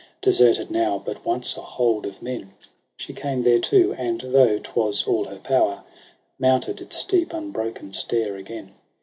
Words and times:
Deserted 0.19 0.71
now, 0.71 0.97
but 0.97 1.23
once 1.23 1.55
a 1.55 1.61
hold 1.61 2.07
of 2.07 2.23
men. 2.23 2.51
She 2.97 3.13
came 3.13 3.43
thereto, 3.43 3.91
and, 3.93 4.19
though 4.19 4.57
'twas 4.57 5.03
all 5.05 5.25
her 5.25 5.37
power, 5.37 5.83
Mounted 6.39 6.81
its 6.81 6.97
steep 6.97 7.33
unbroken 7.35 7.93
stair 7.93 8.35
again. 8.35 8.71